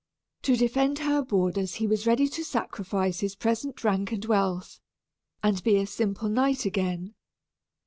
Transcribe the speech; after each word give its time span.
To 0.41 0.55
defend 0.55 0.97
her 0.97 1.21
borders 1.21 1.75
he 1.75 1.85
was 1.85 2.07
ready 2.07 2.27
to 2.27 2.43
sacrifice 2.43 3.19
his 3.19 3.35
present 3.35 3.83
rank 3.83 4.11
and 4.11 4.25
wealth, 4.25 4.79
and 5.43 5.61
be 5.63 5.75
a 5.77 5.85
simple 5.85 6.27
knight 6.27 6.65
again. 6.65 7.13